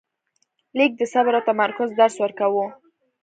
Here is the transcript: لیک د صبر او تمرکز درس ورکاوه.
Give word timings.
لیک 0.77 0.91
د 0.97 1.01
صبر 1.13 1.33
او 1.37 1.45
تمرکز 1.49 1.89
درس 1.99 2.15
ورکاوه. 2.19 2.65